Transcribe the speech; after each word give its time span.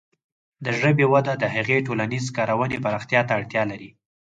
د 0.65 0.67
ژبې 0.79 1.05
وده 1.13 1.33
د 1.37 1.43
هغې 1.55 1.77
د 1.79 1.83
ټولنیزې 1.87 2.29
کارونې 2.37 2.77
پراختیا 2.85 3.21
ته 3.27 3.31
اړتیا 3.39 3.63
لري. 3.71 3.89